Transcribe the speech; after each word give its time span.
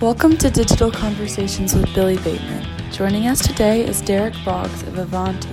Welcome 0.00 0.36
to 0.36 0.48
Digital 0.48 0.92
Conversations 0.92 1.74
with 1.74 1.92
Billy 1.92 2.18
Bateman. 2.18 2.64
Joining 2.92 3.26
us 3.26 3.44
today 3.44 3.84
is 3.84 4.00
Derek 4.00 4.32
Boggs 4.44 4.82
of 4.84 4.96
Ivanti. 4.96 5.48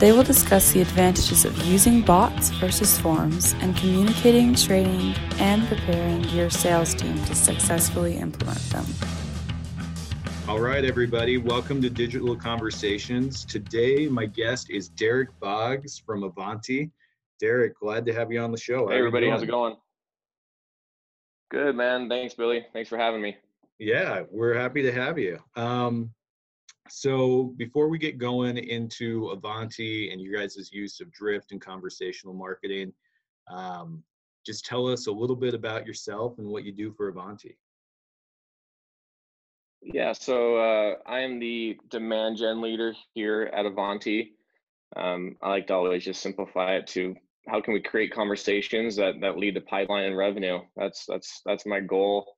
They 0.00 0.10
will 0.10 0.24
discuss 0.24 0.72
the 0.72 0.80
advantages 0.80 1.44
of 1.44 1.56
using 1.58 2.02
bots 2.02 2.48
versus 2.50 2.98
forms 2.98 3.54
and 3.60 3.76
communicating, 3.76 4.56
training, 4.56 5.14
and 5.38 5.64
preparing 5.68 6.24
your 6.30 6.50
sales 6.50 6.94
team 6.94 7.16
to 7.26 7.34
successfully 7.36 8.16
implement 8.16 8.58
them. 8.70 8.86
All 10.48 10.58
right, 10.58 10.84
everybody, 10.84 11.38
welcome 11.38 11.80
to 11.80 11.88
Digital 11.88 12.34
Conversations. 12.34 13.44
Today, 13.44 14.08
my 14.08 14.26
guest 14.26 14.68
is 14.68 14.88
Derek 14.88 15.28
Boggs 15.38 15.96
from 15.96 16.24
Ivanti. 16.24 16.90
Derek, 17.38 17.78
glad 17.78 18.04
to 18.06 18.12
have 18.12 18.32
you 18.32 18.40
on 18.40 18.50
the 18.50 18.58
show. 18.58 18.88
Hey, 18.88 18.98
everybody, 18.98 19.30
how's 19.30 19.44
it 19.44 19.46
going? 19.46 19.76
Good, 21.52 21.76
man. 21.76 22.08
Thanks, 22.08 22.32
Billy. 22.32 22.64
Thanks 22.72 22.88
for 22.88 22.96
having 22.96 23.20
me. 23.20 23.36
Yeah, 23.78 24.22
we're 24.30 24.54
happy 24.54 24.80
to 24.80 24.90
have 24.90 25.18
you. 25.18 25.38
Um, 25.54 26.10
so 26.88 27.52
before 27.58 27.88
we 27.88 27.98
get 27.98 28.16
going 28.16 28.56
into 28.56 29.30
Ivanti 29.32 30.10
and 30.10 30.18
you 30.18 30.34
guys' 30.34 30.70
use 30.72 30.98
of 31.00 31.12
Drift 31.12 31.52
and 31.52 31.60
conversational 31.60 32.32
marketing, 32.32 32.94
um, 33.50 34.02
just 34.46 34.64
tell 34.64 34.88
us 34.88 35.08
a 35.08 35.12
little 35.12 35.36
bit 35.36 35.52
about 35.52 35.86
yourself 35.86 36.38
and 36.38 36.48
what 36.48 36.64
you 36.64 36.72
do 36.72 36.90
for 36.90 37.08
Ivanti. 37.08 37.58
Yeah, 39.82 40.12
so 40.12 40.56
uh, 40.56 40.94
I 41.04 41.20
am 41.20 41.38
the 41.38 41.78
demand 41.90 42.38
gen 42.38 42.62
leader 42.62 42.94
here 43.12 43.50
at 43.52 43.66
Ivanti. 43.66 44.32
Um, 44.96 45.36
I 45.42 45.50
like 45.50 45.66
to 45.66 45.74
always 45.74 46.02
just 46.02 46.22
simplify 46.22 46.76
it 46.76 46.86
to 46.88 47.14
how 47.48 47.60
can 47.60 47.74
we 47.74 47.80
create 47.80 48.12
conversations 48.12 48.96
that 48.96 49.20
that 49.20 49.38
lead 49.38 49.54
to 49.54 49.60
pipeline 49.60 50.04
and 50.04 50.16
revenue? 50.16 50.60
That's 50.76 51.04
that's 51.06 51.40
that's 51.44 51.66
my 51.66 51.80
goal. 51.80 52.36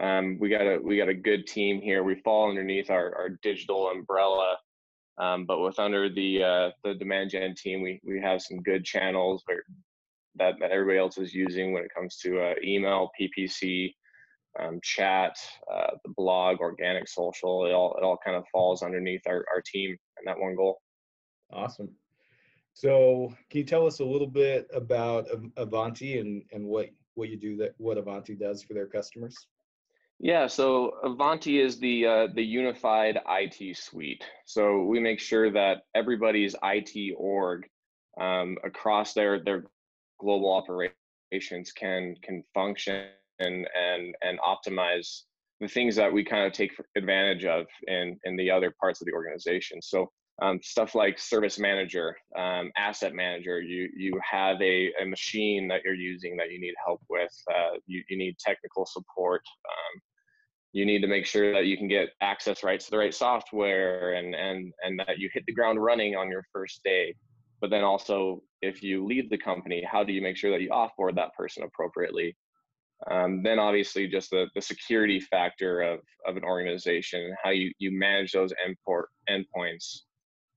Um, 0.00 0.38
we 0.40 0.48
got 0.48 0.62
a 0.62 0.78
we 0.82 0.96
got 0.96 1.08
a 1.08 1.14
good 1.14 1.46
team 1.46 1.80
here. 1.80 2.02
We 2.02 2.16
fall 2.16 2.50
underneath 2.50 2.90
our, 2.90 3.14
our 3.16 3.38
digital 3.42 3.90
umbrella. 3.90 4.56
Um, 5.16 5.46
but 5.46 5.60
with 5.60 5.78
under 5.78 6.08
the 6.08 6.42
uh, 6.42 6.70
the 6.82 6.94
demand 6.94 7.30
gen 7.30 7.54
team 7.54 7.82
we 7.82 8.00
we 8.04 8.20
have 8.20 8.42
some 8.42 8.60
good 8.62 8.84
channels 8.84 9.42
where, 9.46 9.62
that, 10.36 10.54
that 10.58 10.72
everybody 10.72 10.98
else 10.98 11.18
is 11.18 11.32
using 11.32 11.72
when 11.72 11.84
it 11.84 11.94
comes 11.94 12.16
to 12.16 12.40
uh, 12.40 12.54
email 12.64 13.10
ppc 13.20 13.94
um, 14.60 14.80
chat 14.82 15.36
uh, 15.72 15.92
the 16.04 16.12
blog 16.16 16.58
organic 16.58 17.06
social 17.06 17.64
it 17.64 17.70
all 17.70 17.94
it 17.96 18.02
all 18.02 18.18
kind 18.24 18.36
of 18.36 18.42
falls 18.50 18.82
underneath 18.82 19.22
our, 19.28 19.44
our 19.54 19.62
team 19.64 19.96
and 20.18 20.26
that 20.26 20.36
one 20.36 20.56
goal. 20.56 20.80
Awesome 21.52 21.94
so 22.74 23.32
can 23.50 23.58
you 23.58 23.64
tell 23.64 23.86
us 23.86 24.00
a 24.00 24.04
little 24.04 24.26
bit 24.26 24.66
about 24.74 25.26
Ivanti 25.56 26.18
and, 26.18 26.42
and 26.52 26.66
what, 26.66 26.90
what 27.14 27.28
you 27.28 27.36
do 27.36 27.56
that 27.58 27.74
what 27.78 27.98
Ivanti 27.98 28.34
does 28.34 28.62
for 28.62 28.74
their 28.74 28.86
customers? 28.86 29.46
Yeah, 30.20 30.46
so 30.46 30.94
Ivanti 31.04 31.60
is 31.60 31.78
the 31.78 32.06
uh, 32.06 32.26
the 32.34 32.42
unified 32.42 33.18
IT 33.28 33.76
suite. 33.76 34.24
So 34.44 34.84
we 34.84 35.00
make 35.00 35.20
sure 35.20 35.50
that 35.50 35.82
everybody's 35.94 36.54
IT 36.62 37.14
org 37.16 37.68
um, 38.20 38.56
across 38.64 39.12
their 39.12 39.42
their 39.42 39.64
global 40.20 40.52
operations 40.52 41.72
can 41.72 42.14
can 42.22 42.44
function 42.54 43.06
and 43.40 43.66
and 43.74 44.14
and 44.22 44.38
optimize 44.40 45.22
the 45.60 45.68
things 45.68 45.96
that 45.96 46.12
we 46.12 46.24
kind 46.24 46.46
of 46.46 46.52
take 46.52 46.72
advantage 46.96 47.44
of 47.44 47.66
in 47.88 48.18
in 48.24 48.36
the 48.36 48.50
other 48.50 48.72
parts 48.80 49.00
of 49.00 49.06
the 49.06 49.12
organization. 49.12 49.82
So 49.82 50.10
um, 50.42 50.58
stuff 50.62 50.94
like 50.94 51.18
service 51.18 51.58
manager, 51.58 52.16
um, 52.36 52.72
asset 52.76 53.14
manager. 53.14 53.60
You 53.60 53.88
you 53.96 54.18
have 54.28 54.60
a, 54.60 54.92
a 55.00 55.06
machine 55.06 55.68
that 55.68 55.82
you're 55.84 55.94
using 55.94 56.36
that 56.36 56.50
you 56.50 56.60
need 56.60 56.74
help 56.84 57.00
with. 57.08 57.32
Uh, 57.50 57.78
you 57.86 58.02
you 58.08 58.16
need 58.16 58.36
technical 58.38 58.84
support. 58.86 59.42
Um, 59.68 60.00
you 60.72 60.84
need 60.84 61.02
to 61.02 61.06
make 61.06 61.24
sure 61.24 61.52
that 61.52 61.66
you 61.66 61.76
can 61.76 61.86
get 61.86 62.08
access 62.20 62.64
rights 62.64 62.86
to 62.86 62.90
the 62.90 62.98
right 62.98 63.14
software 63.14 64.14
and 64.14 64.34
and 64.34 64.72
and 64.82 64.98
that 64.98 65.18
you 65.18 65.30
hit 65.32 65.44
the 65.46 65.54
ground 65.54 65.82
running 65.82 66.16
on 66.16 66.28
your 66.28 66.44
first 66.52 66.80
day. 66.84 67.14
But 67.60 67.70
then 67.70 67.84
also, 67.84 68.42
if 68.60 68.82
you 68.82 69.06
leave 69.06 69.30
the 69.30 69.38
company, 69.38 69.86
how 69.90 70.02
do 70.02 70.12
you 70.12 70.20
make 70.20 70.36
sure 70.36 70.50
that 70.50 70.60
you 70.60 70.70
offboard 70.70 71.14
that 71.14 71.34
person 71.34 71.62
appropriately? 71.62 72.36
Um, 73.10 73.42
then 73.42 73.58
obviously 73.58 74.08
just 74.08 74.30
the, 74.30 74.46
the 74.54 74.60
security 74.60 75.20
factor 75.20 75.80
of, 75.82 76.00
of 76.26 76.36
an 76.36 76.44
organization, 76.44 77.34
how 77.42 77.50
you, 77.50 77.72
you 77.78 77.90
manage 77.90 78.32
those 78.32 78.52
endport 78.52 79.04
endpoints 79.30 80.02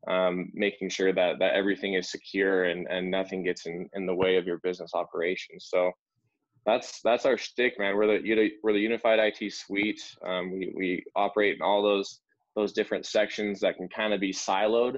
um, 0.08 0.52
making 0.54 0.90
sure 0.90 1.14
that 1.14 1.40
that 1.40 1.54
everything 1.54 1.94
is 1.94 2.10
secure 2.10 2.66
and 2.66 2.88
and 2.90 3.10
nothing 3.10 3.44
gets 3.44 3.66
in 3.66 3.90
in 3.94 4.06
the 4.06 4.16
way 4.16 4.38
of 4.38 4.46
your 4.46 4.60
business 4.60 4.92
operations. 4.94 5.68
So 5.70 5.92
that's 6.66 7.02
that's 7.02 7.26
our 7.26 7.38
stick, 7.38 7.80
man. 7.80 7.96
We're 7.96 8.20
the 8.20 8.52
we're 8.64 8.74
the 8.74 8.80
unified 8.80 9.20
IT 9.20 9.54
suite. 9.54 10.02
Um, 10.26 10.52
we 10.52 10.74
we 10.76 11.04
operate 11.16 11.56
in 11.56 11.62
all 11.62 11.82
those 11.82 12.20
those 12.56 12.74
different 12.74 13.06
sections 13.06 13.60
that 13.62 13.78
can 13.78 13.88
kind 13.88 14.14
of 14.14 14.20
be 14.20 14.34
siloed 14.34 14.98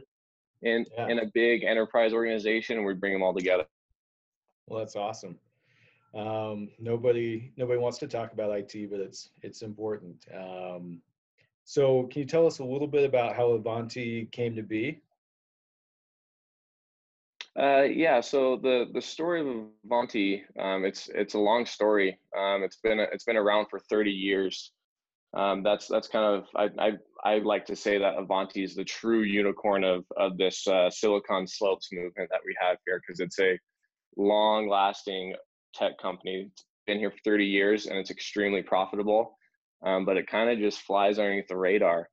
in 0.61 0.85
yeah. 0.97 1.07
in 1.07 1.19
a 1.19 1.25
big 1.33 1.63
enterprise 1.63 2.13
organization, 2.13 2.77
and 2.77 2.85
we 2.85 2.93
bring 2.93 3.13
them 3.13 3.23
all 3.23 3.33
together. 3.33 3.65
Well, 4.67 4.79
that's 4.79 4.95
awesome. 4.95 5.37
Um, 6.15 6.69
nobody 6.79 7.51
nobody 7.55 7.79
wants 7.79 7.99
to 7.99 8.07
talk 8.07 8.33
about 8.33 8.57
IT, 8.57 8.89
but 8.89 8.99
it's 8.99 9.29
it's 9.41 9.61
important. 9.61 10.25
Um, 10.35 11.01
so 11.69 12.09
can 12.11 12.21
you 12.21 12.27
tell 12.27 12.47
us 12.47 12.57
a 12.57 12.63
little 12.63 12.87
bit 12.87 13.05
about 13.05 13.35
how 13.35 13.53
Ivanti 13.53 14.27
came 14.31 14.55
to 14.55 14.63
be? 14.63 15.03
Uh, 17.55 17.83
yeah, 17.83 18.21
so 18.21 18.57
the 18.57 18.87
the 18.91 19.01
story 19.01 19.41
of 19.41 19.67
Ivanti, 19.85 20.43
um, 20.59 20.83
it's 20.83 21.09
it's 21.13 21.35
a 21.35 21.39
long 21.39 21.67
story. 21.67 22.17
Um, 22.35 22.63
it's 22.63 22.77
been 22.77 22.99
it's 22.99 23.23
been 23.23 23.37
around 23.37 23.67
for 23.69 23.77
30 23.87 24.09
years. 24.09 24.71
Um, 25.37 25.61
that's 25.61 25.87
that's 25.87 26.07
kind 26.07 26.25
of 26.25 26.47
I, 26.55 26.69
I 26.83 26.91
I 27.23 27.37
like 27.37 27.67
to 27.67 27.75
say 27.75 27.99
that 27.99 28.17
Ivanti 28.17 28.63
is 28.63 28.73
the 28.73 28.83
true 28.83 29.21
unicorn 29.21 29.83
of 29.83 30.05
of 30.17 30.39
this 30.39 30.67
uh, 30.67 30.89
Silicon 30.89 31.45
Slopes 31.45 31.89
movement 31.91 32.31
that 32.31 32.41
we 32.43 32.55
have 32.59 32.77
here 32.87 32.99
because 32.99 33.19
it's 33.19 33.39
a 33.39 33.59
long 34.17 34.67
lasting 34.67 35.35
tech 35.75 35.99
company. 36.01 36.49
It's 36.51 36.65
been 36.87 36.97
here 36.97 37.11
for 37.11 37.19
30 37.23 37.45
years 37.45 37.85
and 37.85 37.99
it's 37.99 38.09
extremely 38.09 38.63
profitable 38.63 39.37
um, 39.83 40.05
but 40.05 40.17
it 40.17 40.27
kind 40.27 40.49
of 40.49 40.59
just 40.59 40.81
flies 40.81 41.19
underneath 41.19 41.47
the 41.47 41.57
radar. 41.57 42.09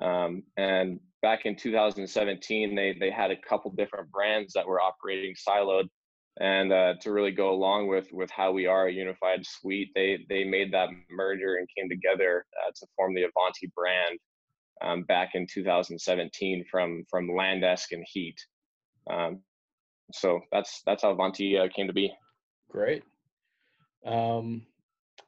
Um, 0.00 0.42
and 0.56 1.00
back 1.22 1.44
in 1.44 1.56
2017, 1.56 2.74
they 2.74 2.96
they 2.98 3.10
had 3.10 3.30
a 3.30 3.36
couple 3.36 3.70
different 3.72 4.10
brands 4.10 4.52
that 4.54 4.66
were 4.66 4.80
operating 4.80 5.34
siloed, 5.34 5.88
and 6.40 6.72
uh, 6.72 6.94
to 7.00 7.12
really 7.12 7.32
go 7.32 7.50
along 7.50 7.88
with 7.88 8.08
with 8.12 8.30
how 8.30 8.52
we 8.52 8.66
are 8.66 8.86
a 8.86 8.92
unified 8.92 9.44
suite, 9.44 9.90
they 9.94 10.24
they 10.28 10.44
made 10.44 10.72
that 10.72 10.88
merger 11.10 11.56
and 11.56 11.68
came 11.76 11.88
together 11.88 12.44
uh, 12.66 12.70
to 12.74 12.86
form 12.96 13.14
the 13.14 13.22
Ivanti 13.22 13.70
brand 13.74 14.18
um, 14.82 15.02
back 15.04 15.30
in 15.34 15.46
2017 15.52 16.64
from 16.70 17.04
from 17.10 17.28
Landesk 17.28 17.92
and 17.92 18.04
Heat. 18.10 18.36
Um, 19.10 19.40
so 20.12 20.40
that's 20.52 20.82
that's 20.86 21.02
how 21.02 21.10
Ivanti 21.10 21.58
uh, 21.58 21.68
came 21.74 21.86
to 21.86 21.92
be. 21.92 22.12
Great. 22.70 23.02
Um, 24.06 24.62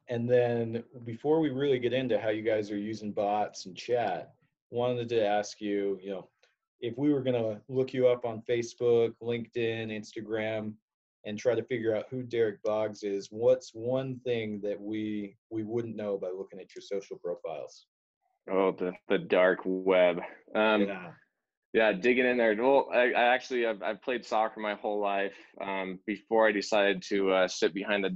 and 0.09 0.29
then 0.29 0.83
before 1.05 1.39
we 1.39 1.49
really 1.49 1.79
get 1.79 1.93
into 1.93 2.19
how 2.19 2.29
you 2.29 2.41
guys 2.41 2.71
are 2.71 2.77
using 2.77 3.11
bots 3.11 3.65
and 3.65 3.75
chat, 3.75 4.33
wanted 4.69 5.09
to 5.09 5.25
ask 5.25 5.61
you, 5.61 5.99
you 6.01 6.09
know, 6.09 6.29
if 6.81 6.97
we 6.97 7.13
were 7.13 7.21
going 7.21 7.41
to 7.41 7.61
look 7.69 7.93
you 7.93 8.07
up 8.07 8.25
on 8.25 8.43
Facebook, 8.49 9.13
LinkedIn, 9.21 9.89
Instagram, 9.89 10.73
and 11.25 11.39
try 11.39 11.55
to 11.55 11.63
figure 11.63 11.95
out 11.95 12.05
who 12.09 12.21
Derek 12.23 12.61
Boggs 12.63 13.03
is, 13.03 13.29
what's 13.31 13.71
one 13.73 14.19
thing 14.25 14.59
that 14.61 14.79
we 14.79 15.37
we 15.49 15.63
wouldn't 15.63 15.95
know 15.95 16.17
by 16.17 16.27
looking 16.27 16.59
at 16.59 16.75
your 16.75 16.81
social 16.81 17.17
profiles? 17.17 17.85
Oh, 18.51 18.71
the 18.71 18.91
the 19.07 19.17
dark 19.17 19.59
web. 19.63 20.19
Um, 20.53 20.81
yeah. 20.81 21.11
Yeah, 21.71 21.91
digging 21.91 22.27
in 22.27 22.37
there. 22.37 22.55
Well, 22.55 22.89
I, 22.93 23.13
I 23.13 23.33
actually 23.33 23.65
I've, 23.65 23.81
I've 23.81 24.01
played 24.03 24.25
soccer 24.25 24.59
my 24.59 24.75
whole 24.75 24.99
life. 24.99 25.33
Um, 25.59 25.97
before 26.05 26.47
I 26.47 26.51
decided 26.51 27.01
to 27.09 27.31
uh, 27.31 27.47
sit 27.47 27.73
behind 27.73 28.03
the 28.03 28.09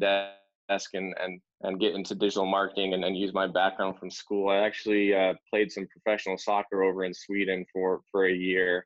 desk 0.69 0.91
and 0.93 1.15
and 1.19 1.41
and 1.61 1.79
get 1.79 1.95
into 1.95 2.15
digital 2.15 2.45
marketing 2.45 2.93
and, 2.93 3.03
then 3.03 3.15
use 3.15 3.33
my 3.33 3.47
background 3.47 3.97
from 3.97 4.11
school. 4.11 4.49
I 4.49 4.57
actually 4.57 5.13
uh, 5.13 5.33
played 5.49 5.71
some 5.71 5.87
professional 5.87 6.37
soccer 6.37 6.83
over 6.83 7.03
in 7.03 7.13
Sweden 7.13 7.65
for 7.71 8.01
for 8.11 8.25
a 8.25 8.33
year, 8.33 8.85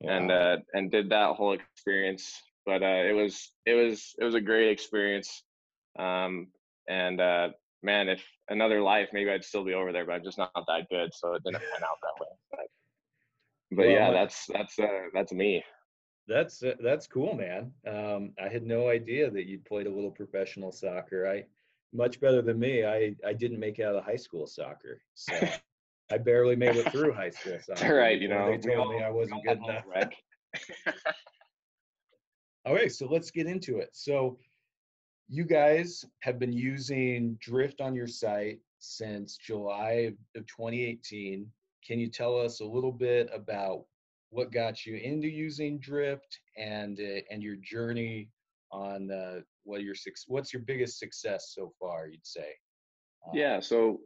wow. 0.00 0.16
and 0.16 0.30
uh, 0.30 0.56
and 0.72 0.90
did 0.90 1.10
that 1.10 1.36
whole 1.36 1.52
experience. 1.52 2.42
But 2.64 2.82
uh, 2.82 3.04
it 3.08 3.14
was 3.14 3.52
it 3.66 3.74
was 3.74 4.14
it 4.18 4.24
was 4.24 4.34
a 4.34 4.40
great 4.40 4.70
experience, 4.70 5.42
um, 5.98 6.48
and 6.88 7.20
uh, 7.20 7.48
man, 7.82 8.08
if 8.08 8.22
another 8.48 8.80
life, 8.80 9.10
maybe 9.12 9.30
I'd 9.30 9.44
still 9.44 9.64
be 9.64 9.74
over 9.74 9.92
there, 9.92 10.04
but 10.04 10.12
I'm 10.12 10.24
just 10.24 10.38
not 10.38 10.52
that 10.54 10.88
good, 10.90 11.12
so 11.14 11.34
it 11.34 11.44
didn't 11.44 11.60
pan 11.60 11.82
out 11.82 11.98
that 12.02 12.20
way. 12.20 12.28
But, 12.50 12.60
but 13.70 13.78
well, 13.78 13.88
yeah, 13.88 14.10
that's 14.10 14.46
that's 14.46 14.78
uh, 14.78 15.08
that's 15.12 15.32
me. 15.32 15.62
That's 16.28 16.62
uh, 16.62 16.74
that's 16.82 17.06
cool, 17.06 17.34
man. 17.34 17.72
Um, 17.86 18.32
I 18.42 18.48
had 18.48 18.64
no 18.64 18.88
idea 18.88 19.30
that 19.30 19.46
you 19.46 19.60
played 19.60 19.86
a 19.86 19.94
little 19.94 20.10
professional 20.10 20.72
soccer. 20.72 21.28
I 21.28 21.44
much 21.96 22.20
better 22.20 22.42
than 22.42 22.58
me. 22.58 22.84
I 22.84 23.14
I 23.26 23.32
didn't 23.32 23.60
make 23.60 23.78
it 23.78 23.84
out 23.84 23.96
of 23.96 24.04
high 24.04 24.16
school 24.16 24.46
soccer, 24.46 25.00
so 25.14 25.32
I 26.12 26.18
barely 26.18 26.56
made 26.56 26.76
it 26.76 26.90
through 26.92 27.12
high 27.12 27.30
school 27.30 27.58
soccer. 27.60 27.96
right, 27.96 28.20
you 28.20 28.28
know, 28.28 28.50
they 28.50 28.58
told 28.58 28.90
me 28.90 29.02
I 29.02 29.10
wasn't 29.10 29.44
good 29.44 29.58
enough. 29.58 29.84
okay, 32.68 32.88
so 32.88 33.06
let's 33.06 33.30
get 33.30 33.46
into 33.46 33.78
it. 33.78 33.90
So 33.92 34.38
you 35.28 35.44
guys 35.44 36.04
have 36.20 36.38
been 36.38 36.52
using 36.52 37.36
Drift 37.40 37.80
on 37.80 37.94
your 37.94 38.06
site 38.06 38.60
since 38.78 39.36
July 39.36 40.12
of 40.36 40.46
2018. 40.46 41.50
Can 41.84 41.98
you 41.98 42.08
tell 42.08 42.38
us 42.38 42.60
a 42.60 42.64
little 42.64 42.92
bit 42.92 43.28
about 43.32 43.84
what 44.30 44.52
got 44.52 44.86
you 44.86 44.96
into 44.96 45.28
using 45.28 45.78
Drift 45.78 46.40
and 46.56 47.00
uh, 47.00 47.20
and 47.30 47.42
your 47.42 47.56
journey 47.56 48.28
on 48.72 49.10
uh, 49.10 49.40
what 49.64 49.82
your 49.82 49.94
what's 50.28 50.52
your 50.52 50.62
biggest 50.62 50.98
success 50.98 51.52
so 51.54 51.72
far? 51.78 52.08
You'd 52.08 52.26
say. 52.26 52.48
Um, 53.26 53.32
yeah. 53.34 53.60
So 53.60 54.00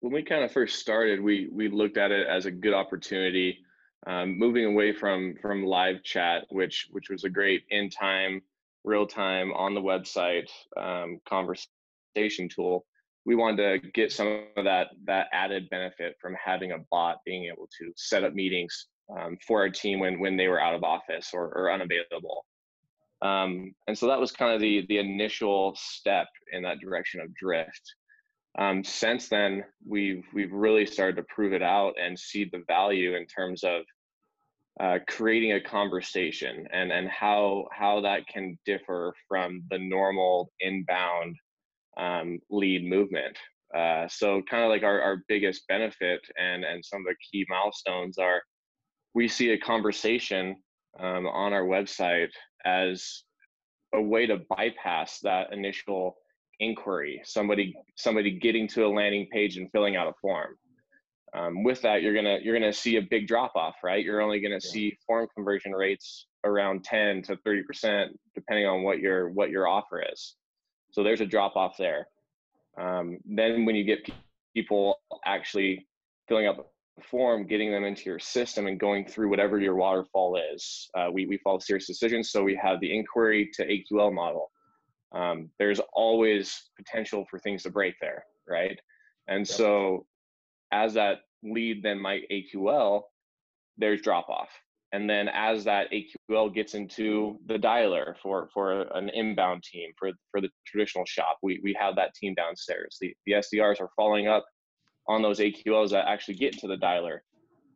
when 0.00 0.12
we 0.12 0.22
kind 0.22 0.44
of 0.44 0.52
first 0.52 0.78
started, 0.78 1.20
we 1.20 1.48
we 1.52 1.68
looked 1.68 1.96
at 1.96 2.10
it 2.10 2.26
as 2.26 2.46
a 2.46 2.50
good 2.50 2.74
opportunity, 2.74 3.58
um, 4.06 4.38
moving 4.38 4.64
away 4.64 4.92
from 4.92 5.34
from 5.40 5.64
live 5.64 6.02
chat, 6.02 6.44
which 6.50 6.88
which 6.90 7.10
was 7.10 7.24
a 7.24 7.30
great 7.30 7.64
in 7.70 7.90
time, 7.90 8.42
real 8.84 9.06
time 9.06 9.52
on 9.52 9.74
the 9.74 9.80
website 9.80 10.48
um, 10.76 11.18
conversation 11.28 12.48
tool. 12.48 12.86
We 13.24 13.34
wanted 13.34 13.82
to 13.82 13.90
get 13.90 14.12
some 14.12 14.44
of 14.56 14.64
that 14.64 14.88
that 15.06 15.28
added 15.32 15.68
benefit 15.70 16.16
from 16.20 16.36
having 16.42 16.72
a 16.72 16.78
bot 16.90 17.18
being 17.24 17.46
able 17.46 17.68
to 17.78 17.92
set 17.96 18.22
up 18.22 18.34
meetings 18.34 18.86
um, 19.16 19.36
for 19.46 19.60
our 19.60 19.70
team 19.70 20.00
when 20.00 20.20
when 20.20 20.36
they 20.36 20.48
were 20.48 20.60
out 20.60 20.74
of 20.74 20.84
office 20.84 21.30
or, 21.32 21.46
or 21.54 21.72
unavailable. 21.72 22.44
Um, 23.22 23.74
and 23.86 23.96
so 23.96 24.06
that 24.08 24.20
was 24.20 24.32
kind 24.32 24.54
of 24.54 24.60
the 24.60 24.84
the 24.88 24.98
initial 24.98 25.74
step 25.76 26.28
in 26.52 26.62
that 26.62 26.80
direction 26.80 27.20
of 27.20 27.34
drift. 27.34 27.82
Um, 28.58 28.84
since 28.84 29.28
then, 29.28 29.64
we've 29.86 30.24
we've 30.34 30.52
really 30.52 30.86
started 30.86 31.16
to 31.16 31.26
prove 31.34 31.52
it 31.52 31.62
out 31.62 31.94
and 32.00 32.18
see 32.18 32.44
the 32.44 32.62
value 32.66 33.14
in 33.16 33.26
terms 33.26 33.64
of 33.64 33.82
uh, 34.78 34.98
creating 35.08 35.52
a 35.52 35.60
conversation 35.60 36.66
and 36.72 36.92
and 36.92 37.08
how 37.08 37.66
how 37.72 38.00
that 38.02 38.26
can 38.28 38.58
differ 38.66 39.14
from 39.28 39.62
the 39.70 39.78
normal 39.78 40.52
inbound 40.60 41.36
um, 41.96 42.38
lead 42.50 42.84
movement. 42.84 43.36
Uh, 43.74 44.06
so 44.08 44.42
kind 44.48 44.62
of 44.62 44.70
like 44.70 44.84
our, 44.84 45.00
our 45.00 45.22
biggest 45.28 45.66
benefit 45.68 46.20
and 46.38 46.64
and 46.64 46.84
some 46.84 47.00
of 47.00 47.06
the 47.06 47.16
key 47.30 47.46
milestones 47.48 48.18
are 48.18 48.42
we 49.14 49.26
see 49.26 49.50
a 49.50 49.58
conversation 49.58 50.54
um, 51.00 51.26
on 51.26 51.52
our 51.52 51.64
website 51.64 52.30
as 52.66 53.22
a 53.94 54.02
way 54.02 54.26
to 54.26 54.40
bypass 54.50 55.20
that 55.20 55.52
initial 55.52 56.16
inquiry 56.58 57.20
somebody 57.24 57.74
somebody 57.96 58.38
getting 58.38 58.66
to 58.66 58.86
a 58.86 58.88
landing 58.88 59.26
page 59.30 59.56
and 59.56 59.70
filling 59.72 59.96
out 59.96 60.08
a 60.08 60.12
form. 60.20 60.56
Um, 61.34 61.64
with 61.64 61.82
that 61.82 62.02
you're 62.02 62.14
gonna 62.14 62.38
you're 62.42 62.58
gonna 62.58 62.72
see 62.72 62.96
a 62.96 63.02
big 63.02 63.26
drop 63.26 63.52
off 63.56 63.76
right? 63.84 64.04
You're 64.04 64.22
only 64.22 64.40
gonna 64.40 64.54
yeah. 64.54 64.70
see 64.70 64.98
form 65.06 65.28
conversion 65.34 65.72
rates 65.72 66.26
around 66.44 66.84
10 66.84 67.22
to 67.22 67.36
30 67.44 67.62
percent 67.62 68.20
depending 68.34 68.66
on 68.66 68.82
what 68.82 69.00
your 69.00 69.30
what 69.30 69.50
your 69.50 69.68
offer 69.68 70.02
is. 70.12 70.34
So 70.92 71.02
there's 71.02 71.20
a 71.20 71.26
drop 71.26 71.56
off 71.56 71.76
there. 71.78 72.08
Um, 72.80 73.18
then 73.24 73.64
when 73.64 73.74
you 73.74 73.84
get 73.84 74.08
people 74.54 74.98
actually 75.24 75.86
filling 76.28 76.46
out 76.46 76.56
the 76.56 76.64
form 77.02 77.46
getting 77.46 77.70
them 77.70 77.84
into 77.84 78.04
your 78.04 78.18
system 78.18 78.66
and 78.66 78.80
going 78.80 79.04
through 79.04 79.28
whatever 79.28 79.58
your 79.58 79.74
waterfall 79.74 80.38
is 80.54 80.88
uh, 80.96 81.08
we, 81.12 81.26
we 81.26 81.36
follow 81.38 81.58
SiriusDecisions, 81.58 82.26
so 82.26 82.42
we 82.42 82.58
have 82.60 82.80
the 82.80 82.96
inquiry 82.96 83.50
to 83.54 83.66
aql 83.66 84.12
model 84.12 84.50
um, 85.16 85.50
there's 85.58 85.80
always 85.92 86.70
potential 86.76 87.26
for 87.30 87.38
things 87.38 87.62
to 87.62 87.70
break 87.70 87.94
there, 88.00 88.24
right? 88.48 88.78
And 89.28 89.40
yep. 89.40 89.48
so 89.48 90.06
as 90.72 90.94
that 90.94 91.20
lead 91.42 91.82
then 91.82 92.00
might 92.00 92.22
AQL, 92.30 93.02
there's 93.78 94.02
drop 94.02 94.28
off. 94.28 94.50
And 94.92 95.10
then 95.10 95.28
as 95.28 95.64
that 95.64 95.88
AQL 95.90 96.54
gets 96.54 96.74
into 96.74 97.38
the 97.46 97.58
dialer 97.58 98.14
for, 98.22 98.48
for 98.54 98.82
an 98.94 99.08
inbound 99.10 99.62
team, 99.62 99.90
for, 99.98 100.10
for 100.30 100.40
the 100.40 100.48
traditional 100.66 101.04
shop, 101.06 101.38
we, 101.42 101.60
we 101.62 101.76
have 101.78 101.96
that 101.96 102.14
team 102.14 102.34
downstairs. 102.34 102.96
The, 103.00 103.12
the 103.26 103.32
SDRs 103.32 103.80
are 103.80 103.90
following 103.96 104.28
up 104.28 104.46
on 105.08 105.22
those 105.22 105.38
AQLs 105.38 105.90
that 105.90 106.08
actually 106.08 106.34
get 106.34 106.54
into 106.54 106.66
the 106.66 106.76
dialer. 106.76 107.18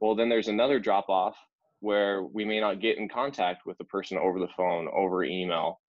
Well, 0.01 0.15
then 0.15 0.29
there's 0.29 0.49
another 0.49 0.79
drop 0.79 1.09
off 1.09 1.37
where 1.81 2.25
we 2.25 2.45
may 2.45 2.61
not 2.61 2.81
get 2.81 2.99
in 2.99 3.09
contact 3.09 3.67
with 3.67 3.79
the 3.79 3.85
person 3.85 4.19
over 4.19 4.39
the 4.39 4.49
phone, 4.57 4.89
over 4.95 5.25
email, 5.25 5.81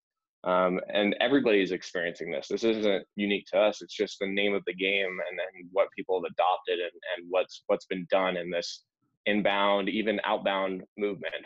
um, 0.44 0.80
and 0.92 1.16
everybody's 1.20 1.72
experiencing 1.72 2.32
this. 2.32 2.48
This 2.48 2.64
isn't 2.64 3.06
unique 3.16 3.46
to 3.52 3.60
us. 3.60 3.82
It's 3.82 3.96
just 3.96 4.18
the 4.20 4.28
name 4.28 4.56
of 4.56 4.64
the 4.66 4.74
game 4.74 5.18
and 5.30 5.70
what 5.72 5.90
people 5.96 6.20
have 6.20 6.32
adopted 6.32 6.80
and, 6.80 7.02
and 7.18 7.28
what's 7.30 7.64
what's 7.68 7.86
been 7.86 8.08
done 8.10 8.38
in 8.38 8.50
this 8.50 8.84
inbound, 9.26 9.90
even 9.90 10.20
outbound 10.24 10.84
movement. 10.98 11.46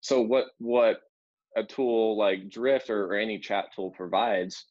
So 0.00 0.20
what 0.20 0.46
what 0.58 1.00
a 1.56 1.62
tool 1.62 2.18
like 2.18 2.50
Drift 2.50 2.90
or, 2.90 3.06
or 3.06 3.14
any 3.14 3.38
chat 3.38 3.66
tool 3.74 3.92
provides 3.96 4.64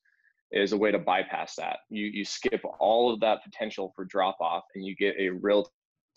is 0.54 0.72
a 0.74 0.78
way 0.78 0.92
to 0.92 1.00
bypass 1.00 1.56
that. 1.56 1.80
You 1.90 2.06
you 2.06 2.26
skip 2.26 2.62
all 2.80 3.14
of 3.14 3.20
that 3.22 3.44
potential 3.44 3.92
for 3.96 4.06
drop 4.06 4.38
off 4.40 4.64
and 4.76 4.86
you 4.86 4.96
get 4.96 5.16
a 5.20 5.30
real 5.30 5.68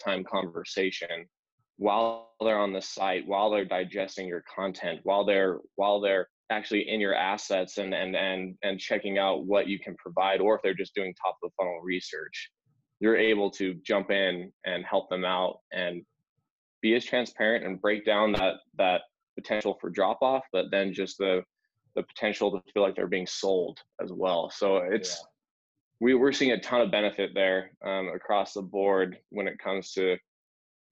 time 0.04 0.24
conversation 0.24 1.26
while 1.78 2.32
they're 2.40 2.58
on 2.58 2.72
the 2.72 2.82
site, 2.82 3.26
while 3.26 3.50
they're 3.50 3.64
digesting 3.64 4.26
your 4.26 4.42
content, 4.54 5.00
while 5.04 5.24
they're 5.24 5.58
while 5.76 6.00
they're 6.00 6.28
actually 6.50 6.88
in 6.88 7.00
your 7.00 7.14
assets 7.14 7.78
and 7.78 7.92
and 7.92 8.14
and 8.14 8.54
and 8.62 8.78
checking 8.78 9.18
out 9.18 9.46
what 9.46 9.66
you 9.66 9.78
can 9.78 9.96
provide 9.96 10.40
or 10.40 10.54
if 10.54 10.62
they're 10.62 10.74
just 10.74 10.94
doing 10.94 11.14
top 11.14 11.36
of 11.42 11.50
the 11.50 11.54
funnel 11.58 11.80
research 11.82 12.50
you're 13.00 13.16
able 13.16 13.50
to 13.50 13.74
jump 13.84 14.10
in 14.10 14.50
and 14.64 14.84
help 14.84 15.08
them 15.10 15.24
out 15.24 15.58
and 15.72 16.02
be 16.82 16.94
as 16.94 17.04
transparent 17.04 17.64
and 17.64 17.80
break 17.80 18.04
down 18.04 18.32
that 18.32 18.54
that 18.78 19.02
potential 19.36 19.76
for 19.80 19.90
drop 19.90 20.18
off 20.22 20.44
but 20.52 20.66
then 20.70 20.92
just 20.92 21.18
the 21.18 21.42
the 21.96 22.02
potential 22.02 22.50
to 22.50 22.72
feel 22.72 22.82
like 22.82 22.94
they're 22.94 23.08
being 23.08 23.26
sold 23.26 23.78
as 24.02 24.12
well 24.12 24.50
so 24.50 24.76
it's 24.76 25.10
yeah. 25.10 25.26
we, 26.00 26.14
we're 26.14 26.32
seeing 26.32 26.52
a 26.52 26.60
ton 26.60 26.80
of 26.80 26.90
benefit 26.90 27.30
there 27.34 27.70
um, 27.84 28.08
across 28.14 28.52
the 28.52 28.62
board 28.62 29.18
when 29.30 29.48
it 29.48 29.58
comes 29.58 29.92
to 29.92 30.16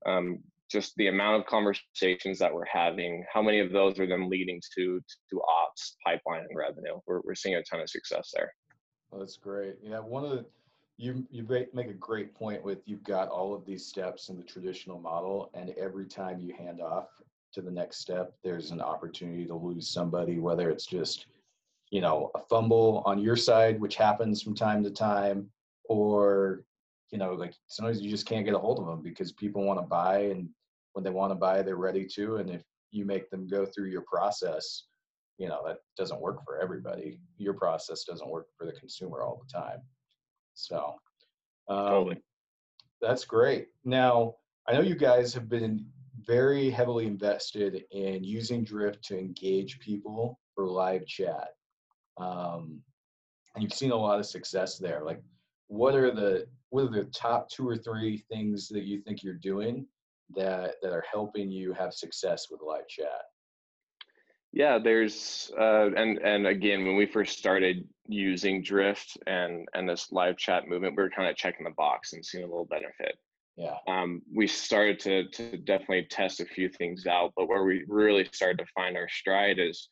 um, 0.07 0.41
just 0.71 0.95
the 0.97 1.09
amount 1.09 1.41
of 1.41 1.47
conversations 1.47 2.39
that 2.39 2.53
we're 2.53 2.65
having, 2.65 3.25
how 3.33 3.43
many 3.43 3.61
of 3.61 3.71
those 3.71 3.99
are 3.99 4.07
them 4.07 4.29
leading 4.29 4.61
to 4.77 5.01
to 5.31 5.41
ops, 5.43 5.97
pipeline, 6.05 6.45
and 6.49 6.57
revenue? 6.57 7.01
We're 7.07 7.21
we're 7.25 7.35
seeing 7.35 7.55
a 7.55 7.63
ton 7.63 7.81
of 7.81 7.89
success 7.89 8.33
there. 8.35 8.53
Well, 9.11 9.21
that's 9.21 9.37
great. 9.37 9.77
Yeah, 9.83 10.01
one 10.01 10.25
of 10.25 10.31
the 10.31 10.45
you 10.97 11.27
you 11.31 11.47
make 11.73 11.91
a 11.91 11.95
great 11.95 12.35
point 12.35 12.65
with 12.65 12.79
you've 12.87 13.05
got 13.05 13.29
all 13.29 13.55
of 13.55 13.65
these 13.67 13.85
steps 13.85 14.29
in 14.29 14.37
the 14.37 14.43
traditional 14.43 14.99
model, 14.99 15.51
and 15.55 15.71
every 15.79 16.07
time 16.07 16.41
you 16.41 16.55
hand 16.55 16.81
off 16.81 17.09
to 17.55 17.63
the 17.63 17.71
next 17.71 17.99
step, 17.99 18.35
there's 18.43 18.71
an 18.71 18.81
opportunity 18.81 19.47
to 19.47 19.55
lose 19.55 19.89
somebody, 19.89 20.39
whether 20.39 20.71
it's 20.71 20.87
just 20.87 21.27
you 21.91 22.01
know 22.01 22.31
a 22.35 22.41
fumble 22.41 23.03
on 23.07 23.19
your 23.19 23.37
side, 23.37 23.81
which 23.81 23.97
happens 23.97 24.43
from 24.43 24.55
time 24.55 24.83
to 24.85 24.91
time, 24.91 25.49
or 25.85 26.65
you 27.11 27.19
know, 27.19 27.35
like 27.35 27.55
sometimes 27.69 28.01
you 28.01 28.11
just 28.11 28.27
can't 28.27 28.45
get 28.45 28.55
a 28.55 28.59
hold 28.59 28.81
of 28.81 28.87
them 28.87 29.01
because 29.01 29.31
people 29.33 29.63
want 29.63 29.79
to 29.79 29.87
buy 29.87 30.19
and 30.23 30.49
when 30.95 31.05
they 31.05 31.11
want 31.11 31.31
to 31.31 31.37
buy, 31.37 31.63
they're 31.63 31.77
ready 31.77 32.07
to. 32.07 32.37
And 32.37 32.51
if 32.51 32.63
you 32.91 33.05
make 33.05 33.31
them 33.31 33.47
go 33.47 33.67
through 33.67 33.89
your 33.89 34.03
process, 34.03 34.85
you 35.39 35.49
know, 35.49 35.63
that 35.67 35.79
doesn't 35.97 36.21
work 36.21 36.45
for 36.45 36.61
everybody. 36.61 37.19
Your 37.37 37.55
process 37.55 38.05
doesn't 38.05 38.31
work 38.31 38.47
for 38.57 38.65
the 38.65 38.73
consumer 38.73 39.23
all 39.23 39.43
the 39.45 39.53
time. 39.53 39.79
So, 40.55 40.95
um, 41.69 41.87
totally. 41.87 42.23
That's 43.01 43.25
great. 43.25 43.69
Now, 43.85 44.37
I 44.69 44.73
know 44.73 44.81
you 44.81 44.95
guys 44.95 45.35
have 45.35 45.49
been 45.49 45.85
very 46.27 46.71
heavily 46.71 47.07
invested 47.07 47.85
in 47.91 48.25
using 48.25 48.65
Drift 48.65 49.03
to 49.05 49.19
engage 49.19 49.79
people 49.81 50.39
for 50.55 50.67
live 50.67 51.07
chat. 51.07 51.49
Um, 52.17 52.81
and 53.55 53.63
you've 53.63 53.73
seen 53.73 53.91
a 53.91 53.97
lot 53.97 54.19
of 54.19 54.27
success 54.27 54.79
there. 54.79 55.03
Like, 55.05 55.23
what 55.69 55.95
are 55.95 56.11
the 56.11 56.47
what 56.71 56.85
are 56.85 56.91
the 56.91 57.05
top 57.05 57.49
two 57.49 57.69
or 57.69 57.77
three 57.77 58.19
things 58.31 58.69
that 58.69 58.85
you 58.85 59.01
think 59.01 59.23
you're 59.23 59.35
doing 59.35 59.87
that 60.35 60.77
that 60.83 60.93
are 60.93 61.05
helping 61.11 61.51
you 61.51 61.73
have 61.73 61.95
success 61.95 62.47
with 62.51 62.61
live 62.63 62.89
chat? 62.89 63.23
Yeah, 64.53 64.79
there's 64.79 65.51
uh, 65.59 65.91
and 65.97 66.19
and 66.19 66.47
again, 66.47 66.85
when 66.85 66.97
we 66.97 67.07
first 67.07 67.39
started 67.39 67.89
using 68.07 68.63
Drift 68.63 69.17
and 69.27 69.67
and 69.75 69.89
this 69.89 70.13
live 70.13 70.37
chat 70.37 70.69
movement, 70.69 70.97
we 70.97 71.03
were 71.03 71.11
kind 71.11 71.29
of 71.29 71.37
checking 71.37 71.65
the 71.65 71.73
box 71.73 72.13
and 72.13 72.25
seeing 72.25 72.45
a 72.45 72.47
little 72.47 72.67
benefit. 72.67 73.17
Yeah. 73.57 73.77
Um, 73.87 74.23
we 74.35 74.47
started 74.47 74.99
to 75.01 75.29
to 75.29 75.57
definitely 75.57 76.07
test 76.11 76.41
a 76.41 76.45
few 76.45 76.69
things 76.69 77.07
out, 77.07 77.33
but 77.37 77.49
where 77.49 77.65
we 77.65 77.85
really 77.87 78.29
started 78.33 78.59
to 78.59 78.67
find 78.75 78.97
our 78.97 79.09
stride 79.09 79.59
is 79.59 79.91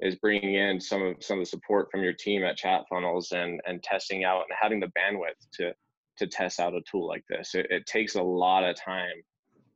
is 0.00 0.16
bringing 0.16 0.54
in 0.54 0.80
some 0.80 1.02
of 1.02 1.16
some 1.20 1.38
of 1.38 1.44
the 1.44 1.48
support 1.48 1.88
from 1.90 2.02
your 2.02 2.12
team 2.12 2.42
at 2.42 2.56
Chat 2.56 2.82
Funnels 2.88 3.30
and 3.32 3.60
and 3.66 3.82
testing 3.82 4.24
out 4.24 4.44
and 4.48 4.58
having 4.60 4.80
the 4.80 4.90
bandwidth 4.98 5.38
to 5.54 5.72
to 6.18 6.26
test 6.26 6.58
out 6.58 6.74
a 6.74 6.80
tool 6.90 7.06
like 7.06 7.24
this. 7.28 7.54
It, 7.54 7.66
it 7.70 7.86
takes 7.86 8.14
a 8.14 8.22
lot 8.22 8.64
of 8.64 8.76
time 8.76 9.22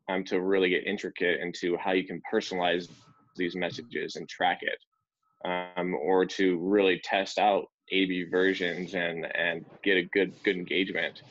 um, 0.09 0.25
to 0.25 0.40
really 0.40 0.71
get 0.71 0.87
intricate 0.87 1.40
into 1.40 1.76
how 1.76 1.92
you 1.92 2.07
can 2.07 2.21
personalize 2.33 2.88
these 3.37 3.54
messages 3.54 4.16
and 4.16 4.28
track 4.28 4.61
it, 4.62 5.49
um, 5.49 5.95
or 5.95 6.26
to 6.26 6.59
really 6.59 7.00
test 7.04 7.38
out 7.38 7.66
A/B 7.92 8.25
versions 8.30 8.95
and 8.95 9.26
and 9.37 9.64
get 9.85 9.97
a 9.97 10.02
good 10.12 10.33
good 10.42 10.57
engagement. 10.57 11.23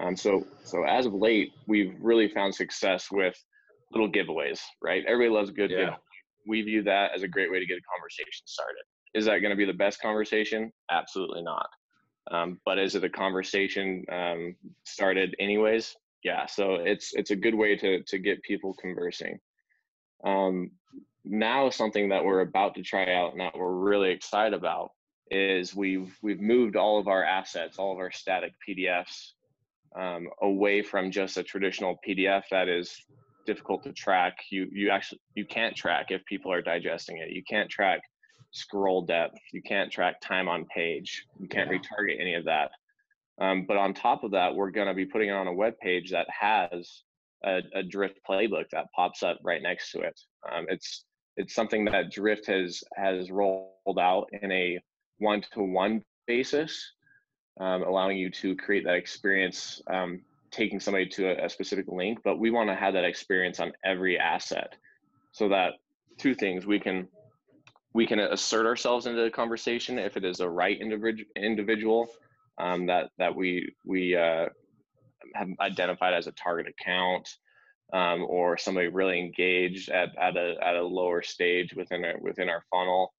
Um, 0.00 0.16
so 0.16 0.46
so 0.64 0.84
as 0.84 1.06
of 1.06 1.14
late, 1.14 1.52
we've 1.66 1.94
really 2.00 2.28
found 2.28 2.54
success 2.54 3.10
with 3.10 3.34
little 3.92 4.10
giveaways. 4.10 4.60
Right, 4.82 5.04
everybody 5.06 5.34
loves 5.34 5.50
good. 5.50 5.70
Yeah. 5.70 5.96
We 6.46 6.62
view 6.62 6.82
that 6.84 7.10
as 7.14 7.22
a 7.22 7.28
great 7.28 7.50
way 7.50 7.58
to 7.58 7.66
get 7.66 7.78
a 7.78 7.82
conversation 7.94 8.46
started. 8.46 8.82
Is 9.14 9.26
that 9.26 9.40
going 9.40 9.50
to 9.50 9.56
be 9.56 9.64
the 9.64 9.72
best 9.72 10.00
conversation? 10.00 10.72
Absolutely 10.90 11.42
not. 11.42 11.68
Um, 12.30 12.60
but 12.64 12.78
is 12.78 12.94
it 12.94 13.04
a 13.04 13.08
conversation 13.08 14.04
um, 14.10 14.54
started 14.84 15.34
anyways? 15.38 15.96
Yeah. 16.22 16.46
So 16.46 16.74
it's 16.74 17.14
it's 17.14 17.30
a 17.30 17.36
good 17.36 17.54
way 17.54 17.76
to 17.76 18.02
to 18.02 18.18
get 18.18 18.42
people 18.42 18.74
conversing. 18.74 19.38
Um, 20.24 20.72
now 21.24 21.70
something 21.70 22.08
that 22.08 22.24
we're 22.24 22.40
about 22.40 22.74
to 22.74 22.82
try 22.82 23.14
out 23.14 23.32
and 23.32 23.40
that 23.40 23.56
we're 23.56 23.72
really 23.72 24.10
excited 24.10 24.54
about 24.54 24.90
is 25.30 25.74
we've 25.74 26.16
we've 26.22 26.40
moved 26.40 26.76
all 26.76 26.98
of 26.98 27.08
our 27.08 27.24
assets, 27.24 27.78
all 27.78 27.92
of 27.92 27.98
our 27.98 28.10
static 28.10 28.52
PDFs 28.66 29.32
um, 29.96 30.28
away 30.42 30.82
from 30.82 31.10
just 31.10 31.36
a 31.36 31.42
traditional 31.42 31.98
PDF 32.06 32.42
that 32.50 32.68
is 32.68 32.96
difficult 33.46 33.82
to 33.84 33.92
track. 33.92 34.36
You 34.50 34.68
you 34.72 34.90
actually 34.90 35.20
you 35.34 35.46
can't 35.46 35.74
track 35.74 36.06
if 36.10 36.24
people 36.26 36.52
are 36.52 36.62
digesting 36.62 37.18
it. 37.18 37.30
You 37.30 37.42
can't 37.48 37.70
track 37.70 38.00
scroll 38.50 39.02
depth. 39.02 39.38
You 39.52 39.62
can't 39.62 39.90
track 39.90 40.20
time 40.20 40.48
on 40.48 40.66
page. 40.66 41.24
You 41.38 41.48
can't 41.48 41.70
yeah. 41.70 41.78
retarget 41.78 42.20
any 42.20 42.34
of 42.34 42.44
that. 42.44 42.70
Um, 43.40 43.64
but 43.66 43.76
on 43.76 43.94
top 43.94 44.24
of 44.24 44.32
that, 44.32 44.54
we're 44.54 44.70
going 44.70 44.88
to 44.88 44.94
be 44.94 45.06
putting 45.06 45.28
it 45.28 45.32
on 45.32 45.46
a 45.46 45.52
web 45.52 45.74
page 45.80 46.10
that 46.10 46.26
has 46.28 47.02
a, 47.44 47.60
a, 47.74 47.82
Drift 47.84 48.18
playbook 48.28 48.64
that 48.72 48.86
pops 48.96 49.22
up 49.22 49.38
right 49.44 49.62
next 49.62 49.92
to 49.92 50.00
it. 50.00 50.18
Um, 50.50 50.66
it's 50.68 51.04
it's 51.36 51.54
something 51.54 51.84
that 51.84 52.10
Drift 52.10 52.46
has 52.46 52.82
has 52.96 53.30
rolled 53.30 53.98
out 54.00 54.26
in 54.42 54.50
a 54.50 54.78
one 55.18 55.42
to 55.52 55.62
one 55.62 56.02
basis, 56.26 56.94
um, 57.60 57.82
allowing 57.82 58.16
you 58.16 58.30
to 58.30 58.56
create 58.56 58.84
that 58.84 58.94
experience, 58.94 59.82
um, 59.88 60.20
taking 60.50 60.80
somebody 60.80 61.06
to 61.06 61.28
a, 61.28 61.46
a 61.46 61.48
specific 61.48 61.86
link. 61.88 62.20
But 62.24 62.38
we 62.38 62.50
want 62.50 62.68
to 62.70 62.74
have 62.74 62.94
that 62.94 63.04
experience 63.04 63.60
on 63.60 63.72
every 63.84 64.18
asset, 64.18 64.76
so 65.32 65.48
that 65.48 65.74
two 66.18 66.34
things 66.34 66.66
we 66.66 66.80
can 66.80 67.08
we 67.94 68.06
can 68.06 68.20
assert 68.20 68.66
ourselves 68.66 69.06
into 69.06 69.22
the 69.22 69.30
conversation 69.30 69.98
if 69.98 70.16
it 70.16 70.24
is 70.24 70.40
a 70.40 70.48
right 70.48 70.80
individual 70.80 71.28
individual 71.36 72.08
um, 72.58 72.86
that 72.86 73.10
that 73.18 73.34
we 73.34 73.72
we 73.84 74.14
uh, 74.16 74.46
have 75.34 75.48
identified 75.60 76.14
as 76.14 76.26
a 76.26 76.32
target 76.32 76.66
account 76.68 77.28
um, 77.92 78.24
or 78.28 78.58
somebody 78.58 78.88
really 78.88 79.18
engaged 79.18 79.88
at, 79.88 80.10
at 80.20 80.36
a 80.36 80.56
at 80.62 80.76
a 80.76 80.82
lower 80.82 81.22
stage 81.22 81.74
within 81.74 82.04
our 82.04 82.18
within 82.20 82.48
our 82.48 82.62
funnel 82.70 83.12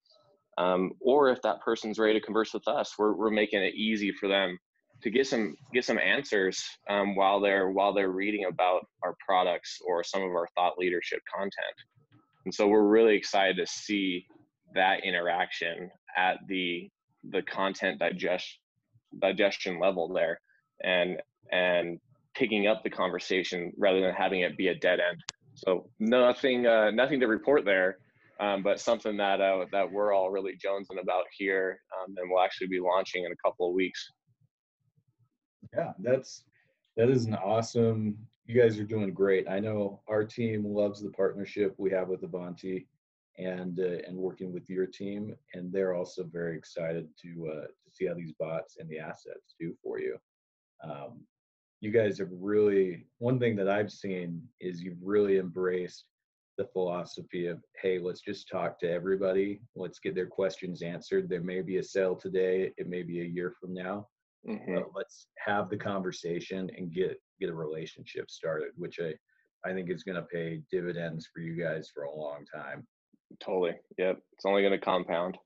um, 0.59 0.91
or 1.01 1.29
if 1.29 1.41
that 1.41 1.59
person's 1.61 1.97
ready 1.97 2.13
to 2.13 2.23
converse 2.23 2.53
with 2.53 2.67
us 2.67 2.93
we're, 2.99 3.13
we're 3.13 3.31
making 3.31 3.63
it 3.63 3.73
easy 3.73 4.11
for 4.11 4.27
them 4.27 4.57
to 5.01 5.09
get 5.09 5.27
some 5.27 5.55
get 5.73 5.85
some 5.85 5.97
answers 5.97 6.63
um, 6.89 7.15
while 7.15 7.39
they're 7.39 7.69
while 7.69 7.93
they're 7.93 8.11
reading 8.11 8.45
about 8.45 8.85
our 9.03 9.15
products 9.25 9.79
or 9.85 10.03
some 10.03 10.21
of 10.21 10.31
our 10.31 10.47
thought 10.55 10.77
leadership 10.77 11.19
content. 11.33 11.53
And 12.45 12.53
so 12.53 12.67
we're 12.67 12.87
really 12.87 13.15
excited 13.15 13.57
to 13.57 13.65
see 13.65 14.25
that 14.75 15.03
interaction 15.03 15.89
at 16.17 16.37
the 16.47 16.89
the 17.31 17.41
content 17.43 17.99
digest 17.99 18.59
digestion 19.21 19.79
level 19.79 20.11
there 20.13 20.39
and 20.83 21.21
and 21.51 21.99
picking 22.35 22.67
up 22.67 22.83
the 22.83 22.89
conversation 22.89 23.71
rather 23.77 24.01
than 24.01 24.13
having 24.13 24.41
it 24.41 24.57
be 24.57 24.67
a 24.67 24.75
dead 24.75 24.99
end. 24.99 25.21
So 25.55 25.89
nothing 25.99 26.67
uh, 26.67 26.91
nothing 26.91 27.19
to 27.21 27.27
report 27.27 27.65
there 27.65 27.97
um, 28.39 28.63
but 28.63 28.79
something 28.79 29.17
that 29.17 29.41
uh, 29.41 29.65
that 29.71 29.91
we're 29.91 30.13
all 30.13 30.29
really 30.29 30.53
jonesing 30.53 31.01
about 31.01 31.25
here 31.31 31.79
um, 31.97 32.15
and 32.17 32.29
we'll 32.29 32.43
actually 32.43 32.67
be 32.67 32.79
launching 32.79 33.25
in 33.25 33.31
a 33.31 33.47
couple 33.47 33.67
of 33.67 33.73
weeks. 33.73 34.11
Yeah 35.75 35.91
that's 35.99 36.43
that 36.97 37.09
is 37.09 37.25
an 37.25 37.35
awesome 37.35 38.17
you 38.45 38.59
guys 38.59 38.79
are 38.79 38.83
doing 38.83 39.13
great. 39.13 39.47
I 39.47 39.59
know 39.59 40.01
our 40.07 40.23
team 40.23 40.65
loves 40.65 41.03
the 41.03 41.11
partnership 41.11 41.75
we 41.77 41.91
have 41.91 42.07
with 42.07 42.23
ivanti 42.23 42.87
and 43.37 43.79
uh, 43.79 44.07
and 44.07 44.17
working 44.17 44.51
with 44.51 44.67
your 44.69 44.87
team 44.87 45.35
and 45.53 45.71
they're 45.71 45.93
also 45.93 46.23
very 46.23 46.57
excited 46.57 47.07
to 47.21 47.51
uh, 47.51 47.67
to 47.67 47.91
see 47.91 48.07
how 48.07 48.15
these 48.15 48.33
bots 48.39 48.77
and 48.79 48.89
the 48.89 48.99
assets 48.99 49.55
do 49.59 49.75
for 49.83 49.99
you. 49.99 50.17
Um, 50.83 51.21
you 51.81 51.91
guys 51.91 52.17
have 52.19 52.29
really 52.31 53.05
one 53.19 53.39
thing 53.39 53.55
that 53.55 53.69
i've 53.69 53.91
seen 53.91 54.41
is 54.59 54.81
you've 54.81 55.01
really 55.01 55.37
embraced 55.37 56.05
the 56.59 56.67
philosophy 56.73 57.47
of 57.47 57.59
hey 57.81 57.97
let's 57.97 58.21
just 58.21 58.47
talk 58.47 58.79
to 58.79 58.87
everybody 58.87 59.61
let's 59.75 59.99
get 59.99 60.13
their 60.13 60.27
questions 60.27 60.81
answered 60.81 61.27
there 61.27 61.41
may 61.41 61.61
be 61.61 61.77
a 61.77 61.83
sale 61.83 62.15
today 62.15 62.71
it 62.77 62.87
may 62.87 63.01
be 63.01 63.21
a 63.21 63.25
year 63.25 63.53
from 63.59 63.73
now 63.73 64.05
mm-hmm. 64.47 64.75
but 64.75 64.91
let's 64.95 65.27
have 65.37 65.69
the 65.69 65.77
conversation 65.77 66.69
and 66.77 66.93
get 66.93 67.19
get 67.39 67.49
a 67.49 67.53
relationship 67.53 68.29
started 68.29 68.69
which 68.75 68.99
i 68.99 69.13
i 69.67 69.73
think 69.73 69.89
is 69.89 70.03
going 70.03 70.15
to 70.15 70.21
pay 70.23 70.61
dividends 70.71 71.27
for 71.33 71.39
you 71.39 71.55
guys 71.59 71.89
for 71.93 72.03
a 72.03 72.15
long 72.15 72.45
time 72.53 72.85
Totally. 73.39 73.75
Yep. 73.97 74.19
It's 74.33 74.45
only 74.45 74.61
going 74.61 74.73
to 74.73 74.83
compound. 74.83 75.37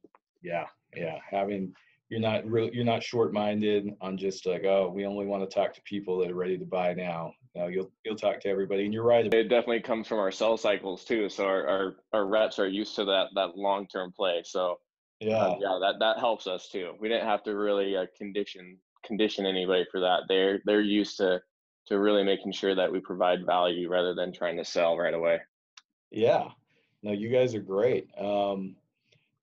Yeah. 0.41 0.65
Yeah. 0.95 1.17
Having 1.29 1.73
you're 2.13 2.21
not 2.21 2.45
real 2.45 2.69
you're 2.71 2.85
not 2.85 3.01
short-minded 3.01 3.89
on 3.99 4.15
just 4.15 4.45
like 4.45 4.65
oh 4.65 4.91
we 4.93 5.03
only 5.03 5.25
want 5.25 5.41
to 5.49 5.51
talk 5.51 5.73
to 5.73 5.81
people 5.81 6.19
that 6.19 6.29
are 6.29 6.35
ready 6.35 6.59
to 6.59 6.65
buy 6.65 6.93
now. 6.93 7.33
No 7.55 7.65
you'll 7.65 7.91
you'll 8.05 8.15
talk 8.15 8.39
to 8.41 8.49
everybody 8.49 8.85
and 8.85 8.93
you're 8.93 9.03
right. 9.03 9.25
It 9.25 9.49
definitely 9.49 9.81
comes 9.81 10.07
from 10.07 10.19
our 10.19 10.31
sell 10.31 10.55
cycles 10.55 11.03
too 11.03 11.27
so 11.27 11.45
our 11.45 11.67
our, 11.67 11.95
our 12.13 12.25
reps 12.27 12.59
are 12.59 12.67
used 12.67 12.95
to 12.97 13.05
that 13.05 13.29
that 13.33 13.57
long-term 13.57 14.13
play 14.15 14.43
so 14.45 14.79
yeah. 15.19 15.37
uh, 15.37 15.57
yeah 15.59 15.79
that 15.81 15.95
that 16.01 16.19
helps 16.19 16.45
us 16.45 16.69
too. 16.69 16.93
We 16.99 17.09
didn't 17.09 17.25
have 17.25 17.41
to 17.45 17.55
really 17.55 17.97
uh, 17.97 18.05
condition 18.15 18.77
condition 19.03 19.47
anybody 19.47 19.85
for 19.91 19.99
that. 20.01 20.21
They're 20.27 20.61
they're 20.65 20.81
used 20.81 21.17
to 21.17 21.41
to 21.87 21.99
really 21.99 22.23
making 22.23 22.51
sure 22.51 22.75
that 22.75 22.91
we 22.91 22.99
provide 22.99 23.43
value 23.43 23.89
rather 23.89 24.13
than 24.13 24.31
trying 24.31 24.57
to 24.57 24.65
sell 24.65 24.97
right 24.97 25.15
away. 25.15 25.39
Yeah. 26.11 26.49
No, 27.01 27.11
you 27.11 27.29
guys 27.29 27.55
are 27.55 27.59
great. 27.59 28.07
Um, 28.17 28.75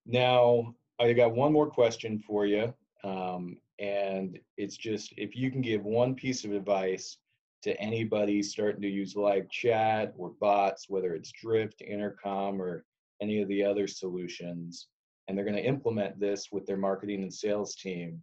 now, 0.07 0.75
I 1.01 1.13
got 1.15 1.35
one 1.35 1.53
more 1.53 1.71
question 1.71 2.19
for 2.19 2.47
you. 2.47 2.75
Um, 3.05 3.57
and 3.79 4.39
it's 4.59 4.77
just 4.77 5.15
if 5.17 5.35
you 5.35 5.51
can 5.51 5.63
give 5.63 5.83
one 5.83 6.15
piece 6.15 6.45
of 6.45 6.53
advice 6.53 7.17
to 7.63 7.79
anybody 7.81 8.43
starting 8.43 8.83
to 8.83 8.89
use 8.89 9.17
live 9.17 9.49
chat 9.51 10.13
or 10.17 10.33
bots, 10.41 10.87
whether 10.89 11.15
it's 11.15 11.33
Drift, 11.33 11.81
Intercom, 11.81 12.61
or 12.61 12.85
any 13.23 13.41
of 13.41 13.49
the 13.49 13.65
other 13.65 13.87
solutions, 13.87 14.89
and 15.27 15.37
they're 15.37 15.45
going 15.45 15.57
to 15.57 15.65
implement 15.65 16.21
this 16.21 16.49
with 16.53 16.67
their 16.67 16.77
marketing 16.77 17.23
and 17.23 17.33
sales 17.33 17.75
team, 17.75 18.21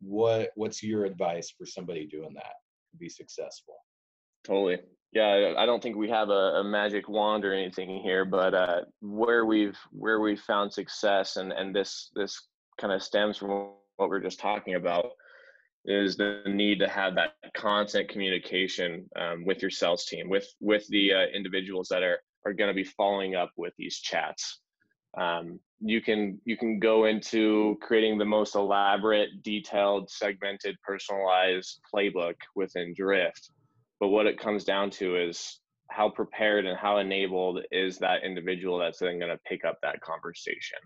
what 0.00 0.50
what's 0.56 0.82
your 0.82 1.04
advice 1.04 1.52
for 1.56 1.66
somebody 1.66 2.06
doing 2.06 2.34
that 2.34 2.54
to 2.90 2.98
be 2.98 3.08
successful? 3.08 3.76
Totally 4.44 4.78
yeah 5.16 5.54
i 5.56 5.64
don't 5.64 5.82
think 5.82 5.96
we 5.96 6.10
have 6.10 6.28
a, 6.28 6.60
a 6.60 6.64
magic 6.64 7.08
wand 7.08 7.44
or 7.44 7.52
anything 7.52 8.00
here 8.02 8.24
but 8.24 8.54
uh, 8.54 8.80
where 9.00 9.46
we've 9.46 9.78
where 9.90 10.20
we've 10.20 10.40
found 10.40 10.70
success 10.70 11.36
and 11.36 11.52
and 11.52 11.74
this 11.74 12.10
this 12.14 12.48
kind 12.78 12.92
of 12.92 13.02
stems 13.02 13.38
from 13.38 13.48
what 13.96 14.10
we 14.10 14.16
are 14.16 14.20
just 14.20 14.38
talking 14.38 14.74
about 14.74 15.12
is 15.86 16.16
the 16.16 16.42
need 16.46 16.78
to 16.78 16.88
have 16.88 17.14
that 17.14 17.36
constant 17.54 18.08
communication 18.08 19.08
um, 19.18 19.44
with 19.46 19.62
your 19.62 19.70
sales 19.70 20.04
team 20.04 20.28
with 20.28 20.46
with 20.60 20.86
the 20.88 21.12
uh, 21.14 21.26
individuals 21.34 21.88
that 21.88 22.02
are 22.02 22.18
are 22.44 22.52
going 22.52 22.68
to 22.68 22.74
be 22.74 22.84
following 22.84 23.34
up 23.34 23.50
with 23.56 23.72
these 23.76 23.98
chats. 23.98 24.60
Um, 25.18 25.58
you 25.80 26.00
can 26.02 26.40
you 26.44 26.56
can 26.56 26.78
go 26.78 27.06
into 27.06 27.76
creating 27.80 28.18
the 28.18 28.24
most 28.24 28.54
elaborate 28.54 29.42
detailed 29.42 30.10
segmented 30.10 30.76
personalized 30.82 31.80
playbook 31.92 32.34
within 32.54 32.92
drift 32.94 33.50
but 34.00 34.08
what 34.08 34.26
it 34.26 34.38
comes 34.38 34.64
down 34.64 34.90
to 34.90 35.16
is 35.16 35.60
how 35.90 36.10
prepared 36.10 36.66
and 36.66 36.78
how 36.78 36.98
enabled 36.98 37.60
is 37.70 37.98
that 37.98 38.24
individual 38.24 38.78
that's 38.78 38.98
then 38.98 39.18
going 39.18 39.30
to 39.30 39.40
pick 39.46 39.64
up 39.64 39.78
that 39.82 40.00
conversation. 40.00 40.78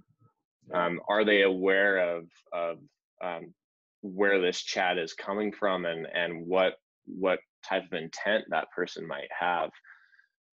Um, 0.74 1.00
are 1.08 1.24
they 1.24 1.42
aware 1.42 2.16
of 2.16 2.24
of 2.52 2.76
um, 3.24 3.54
where 4.02 4.40
this 4.40 4.62
chat 4.62 4.98
is 4.98 5.14
coming 5.14 5.52
from 5.52 5.84
and 5.84 6.06
and 6.06 6.46
what 6.46 6.74
what 7.06 7.40
type 7.68 7.84
of 7.90 7.98
intent 7.98 8.44
that 8.50 8.70
person 8.70 9.06
might 9.06 9.28
have? 9.38 9.70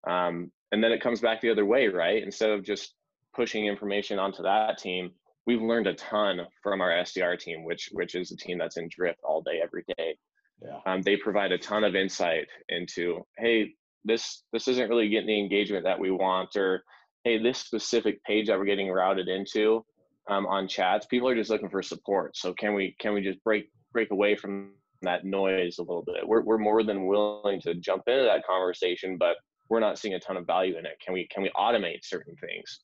Um, 0.09 0.51
and 0.71 0.83
then 0.83 0.91
it 0.91 1.01
comes 1.01 1.21
back 1.21 1.41
the 1.41 1.51
other 1.51 1.65
way 1.65 1.87
right? 1.87 2.23
Instead 2.23 2.49
of 2.49 2.63
just 2.63 2.95
pushing 3.35 3.67
information 3.67 4.17
onto 4.17 4.41
that 4.43 4.77
team 4.79 5.11
we've 5.47 5.61
learned 5.61 5.87
a 5.87 5.93
ton 5.95 6.41
from 6.61 6.81
our 6.81 6.89
sdr 6.89 7.39
team 7.39 7.63
which 7.63 7.89
which 7.93 8.13
is 8.13 8.31
a 8.31 8.37
team 8.37 8.59
that's 8.59 8.77
in 8.77 8.87
drift 8.91 9.19
all 9.23 9.41
day 9.41 9.59
every 9.63 9.83
day 9.97 10.15
yeah. 10.61 10.79
Um, 10.85 11.01
they 11.01 11.17
provide 11.17 11.51
a 11.51 11.57
ton 11.57 11.83
of 11.83 11.95
insight 11.95 12.47
into, 12.69 13.25
hey, 13.37 13.73
this 14.03 14.43
this 14.53 14.67
isn't 14.67 14.89
really 14.89 15.09
getting 15.09 15.27
the 15.27 15.39
engagement 15.39 15.83
that 15.83 15.99
we 15.99 16.11
want, 16.11 16.55
or 16.55 16.83
hey, 17.23 17.41
this 17.41 17.59
specific 17.59 18.23
page 18.23 18.47
that 18.47 18.57
we're 18.57 18.65
getting 18.65 18.89
routed 18.89 19.27
into 19.27 19.85
um, 20.29 20.45
on 20.45 20.67
chats, 20.67 21.05
people 21.05 21.27
are 21.27 21.35
just 21.35 21.49
looking 21.49 21.69
for 21.69 21.81
support. 21.81 22.35
So 22.35 22.53
can 22.53 22.73
we 22.73 22.95
can 22.99 23.13
we 23.13 23.21
just 23.21 23.43
break 23.43 23.69
break 23.91 24.11
away 24.11 24.35
from 24.35 24.71
that 25.01 25.25
noise 25.25 25.77
a 25.77 25.83
little 25.83 26.03
bit? 26.03 26.27
We're 26.27 26.41
we're 26.41 26.57
more 26.57 26.83
than 26.83 27.05
willing 27.05 27.61
to 27.61 27.75
jump 27.75 28.03
into 28.07 28.23
that 28.23 28.45
conversation, 28.45 29.17
but 29.17 29.35
we're 29.69 29.79
not 29.79 29.99
seeing 29.99 30.13
a 30.13 30.19
ton 30.19 30.37
of 30.37 30.45
value 30.47 30.77
in 30.77 30.85
it. 30.85 30.97
Can 31.03 31.13
we 31.13 31.27
can 31.27 31.43
we 31.43 31.51
automate 31.55 32.03
certain 32.03 32.35
things? 32.35 32.79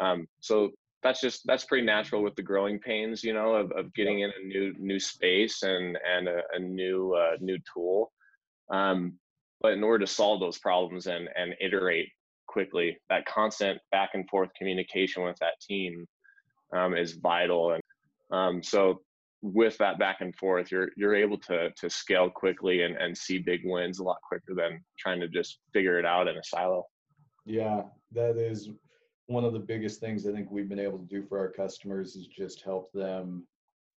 Um, 0.00 0.26
so 0.40 0.70
that's 1.06 1.20
just 1.20 1.42
that's 1.46 1.64
pretty 1.64 1.86
natural 1.86 2.22
with 2.22 2.34
the 2.34 2.42
growing 2.42 2.78
pains 2.78 3.22
you 3.22 3.32
know 3.32 3.54
of, 3.54 3.70
of 3.72 3.94
getting 3.94 4.20
in 4.20 4.30
a 4.30 4.46
new 4.46 4.74
new 4.78 4.98
space 4.98 5.62
and 5.62 5.96
and 6.04 6.28
a, 6.28 6.40
a 6.54 6.58
new 6.58 7.14
uh, 7.14 7.36
new 7.40 7.58
tool 7.72 8.12
um, 8.70 9.14
but 9.60 9.72
in 9.72 9.84
order 9.84 10.04
to 10.04 10.12
solve 10.12 10.40
those 10.40 10.58
problems 10.58 11.06
and 11.06 11.28
and 11.36 11.54
iterate 11.60 12.08
quickly 12.48 12.96
that 13.08 13.24
constant 13.26 13.78
back 13.92 14.10
and 14.14 14.28
forth 14.28 14.50
communication 14.58 15.22
with 15.22 15.36
that 15.38 15.60
team 15.60 16.04
um, 16.74 16.96
is 16.96 17.12
vital 17.12 17.72
and 17.72 17.82
um, 18.32 18.60
so 18.62 19.00
with 19.42 19.78
that 19.78 19.98
back 19.98 20.20
and 20.20 20.34
forth, 20.34 20.72
you're 20.72 20.88
you're 20.96 21.14
able 21.14 21.38
to 21.38 21.70
to 21.70 21.90
scale 21.90 22.28
quickly 22.28 22.82
and, 22.82 22.96
and 22.96 23.16
see 23.16 23.38
big 23.38 23.60
wins 23.64 23.98
a 23.98 24.02
lot 24.02 24.16
quicker 24.26 24.54
than 24.54 24.82
trying 24.98 25.20
to 25.20 25.28
just 25.28 25.58
figure 25.72 25.98
it 25.98 26.06
out 26.06 26.26
in 26.26 26.36
a 26.36 26.42
silo. 26.42 26.84
Yeah, 27.44 27.82
that 28.12 28.36
is 28.38 28.70
one 29.26 29.44
of 29.44 29.52
the 29.52 29.58
biggest 29.58 30.00
things 30.00 30.26
I 30.26 30.32
think 30.32 30.50
we've 30.50 30.68
been 30.68 30.78
able 30.78 30.98
to 30.98 31.04
do 31.04 31.22
for 31.22 31.38
our 31.38 31.50
customers 31.50 32.14
is 32.16 32.26
just 32.26 32.62
help 32.62 32.92
them 32.92 33.46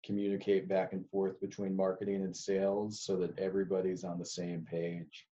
communicate 0.05 0.69
back 0.69 0.93
and 0.93 1.07
forth 1.11 1.41
between 1.41 1.77
marketing 1.77 2.23
and 2.23 2.35
sales 2.35 3.03
so 3.03 3.17
that 3.17 3.39
everybody's 3.39 4.05
on 4.05 4.19
the 4.19 4.25
same 4.25 4.65
page 4.71 5.27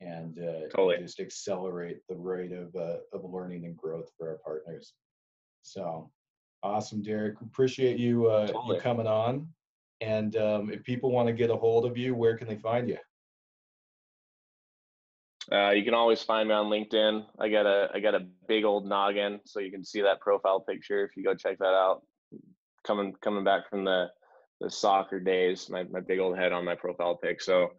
and 0.00 0.38
uh, 0.38 0.68
Totally. 0.74 0.98
just 0.98 1.20
accelerate 1.20 1.98
the 2.08 2.16
rate 2.16 2.52
of, 2.52 2.74
uh, 2.76 2.98
of 3.12 3.24
learning 3.24 3.64
and 3.64 3.76
growth 3.76 4.10
for 4.16 4.28
our 4.30 4.38
partners. 4.44 4.94
So 5.62 6.10
awesome, 6.62 7.02
Derek. 7.02 7.40
Appreciate 7.40 7.98
you, 7.98 8.26
uh, 8.26 8.46
Totally. 8.46 8.76
you 8.76 8.82
coming 8.82 9.06
on. 9.06 9.48
And 10.00 10.36
um, 10.36 10.70
if 10.70 10.82
people 10.84 11.10
want 11.10 11.26
to 11.26 11.32
get 11.34 11.50
a 11.50 11.56
hold 11.56 11.84
of 11.84 11.98
you, 11.98 12.14
where 12.14 12.36
can 12.36 12.48
they 12.48 12.56
find 12.56 12.88
you? 12.88 12.98
Uh, 15.52 15.70
you 15.70 15.84
can 15.84 15.94
always 15.94 16.22
find 16.22 16.48
me 16.48 16.54
on 16.54 16.66
LinkedIn. 16.66 17.24
I 17.40 17.48
got 17.48 17.66
a 17.66 17.88
I 17.92 17.98
got 18.00 18.14
a 18.14 18.26
big 18.46 18.64
old 18.64 18.86
noggin, 18.86 19.40
so 19.44 19.58
you 19.58 19.70
can 19.70 19.84
see 19.84 20.00
that 20.02 20.20
profile 20.20 20.60
picture 20.60 21.04
if 21.04 21.16
you 21.16 21.24
go 21.24 21.34
check 21.34 21.58
that 21.58 21.64
out. 21.66 22.02
Coming 22.86 23.14
coming 23.20 23.42
back 23.42 23.68
from 23.68 23.84
the 23.84 24.10
the 24.60 24.70
soccer 24.70 25.18
days, 25.18 25.68
my, 25.70 25.84
my 25.84 26.00
big 26.00 26.18
old 26.18 26.36
head 26.36 26.52
on 26.52 26.64
my 26.64 26.74
profile 26.74 27.16
pic. 27.16 27.40
So 27.40 27.70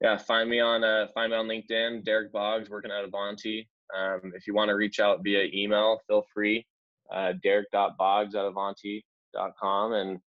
yeah, 0.00 0.16
find 0.16 0.48
me 0.48 0.60
on 0.60 0.84
uh, 0.84 1.08
find 1.12 1.32
me 1.32 1.38
on 1.38 1.48
LinkedIn. 1.48 2.04
Derek 2.04 2.32
Boggs 2.32 2.70
working 2.70 2.92
at 2.92 3.04
Ivanti. 3.04 3.68
Um, 3.96 4.32
if 4.36 4.46
you 4.46 4.54
want 4.54 4.68
to 4.68 4.74
reach 4.74 5.00
out 5.00 5.24
via 5.24 5.48
email, 5.52 6.00
feel 6.06 6.24
free. 6.32 6.66
Uh, 7.12 7.32
Derek.boggs 7.42 8.34
at 8.34 8.44
Ivanti.com 8.44 9.92
and 9.94 10.20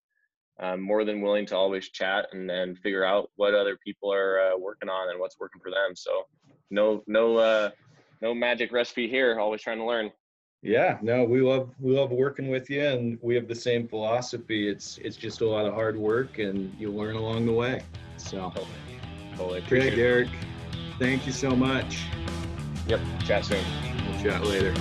I'm 0.58 0.82
more 0.82 1.04
than 1.04 1.20
willing 1.20 1.46
to 1.46 1.56
always 1.56 1.88
chat 1.90 2.26
and 2.32 2.48
then 2.48 2.74
figure 2.76 3.04
out 3.04 3.30
what 3.36 3.54
other 3.54 3.78
people 3.84 4.12
are 4.12 4.40
uh, 4.40 4.58
working 4.58 4.88
on 4.88 5.10
and 5.10 5.20
what's 5.20 5.38
working 5.38 5.60
for 5.62 5.70
them. 5.70 5.94
So 5.94 6.24
no 6.70 7.02
no 7.06 7.36
uh 7.36 7.70
no 8.22 8.34
magic 8.34 8.72
recipe 8.72 9.08
here 9.08 9.38
always 9.38 9.62
trying 9.62 9.78
to 9.78 9.84
learn 9.84 10.10
Yeah, 10.62 10.98
no, 11.00 11.24
we 11.24 11.40
love 11.40 11.70
we 11.80 11.96
love 11.96 12.10
working 12.10 12.48
with 12.50 12.68
you, 12.68 12.82
and 12.84 13.18
we 13.22 13.34
have 13.34 13.48
the 13.48 13.54
same 13.54 13.88
philosophy. 13.88 14.68
It's 14.68 14.98
it's 14.98 15.16
just 15.16 15.40
a 15.40 15.46
lot 15.46 15.64
of 15.64 15.72
hard 15.72 15.96
work, 15.96 16.38
and 16.38 16.74
you 16.78 16.90
learn 16.90 17.16
along 17.16 17.46
the 17.46 17.52
way. 17.52 17.82
So, 18.18 18.52
totally 18.54 18.66
totally 19.36 19.58
appreciate 19.60 19.94
it. 19.94 19.96
Derek. 19.96 20.28
Thank 20.98 21.24
you 21.26 21.32
so 21.32 21.56
much. 21.56 22.02
yep 22.86 23.00
chat 23.24 23.46
soon 23.46 23.64
We'll 24.06 24.22
chat 24.22 24.44
later. 24.44 24.74